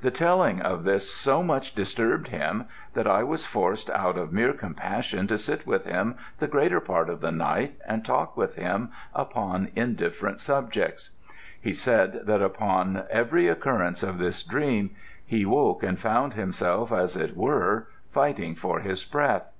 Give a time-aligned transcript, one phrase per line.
[0.00, 4.52] The telling of this so much disturbed him that I was forced out of mere
[4.52, 8.90] compassion to sit with him the greater part of the night and talk with him
[9.14, 11.10] upon indifferent subjects.
[11.60, 14.90] He said that upon every recurrence of this dream
[15.24, 19.52] he woke and found himself, as it were, fighting for his breath."